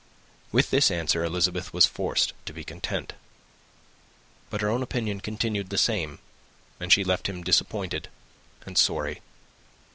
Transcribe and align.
With 0.51 0.71
this 0.71 0.89
answer 0.89 1.23
Elizabeth 1.23 1.73
was 1.73 1.85
forced 1.85 2.33
to 2.47 2.53
be 2.53 2.63
content; 2.63 3.13
but 4.49 4.61
her 4.61 4.67
own 4.71 4.81
opinion 4.81 5.21
continued 5.21 5.69
the 5.69 5.77
same, 5.77 6.17
and 6.79 6.91
she 6.91 7.03
left 7.03 7.29
him 7.29 7.43
disappointed 7.43 8.07
and 8.65 8.79
sorry. 8.79 9.21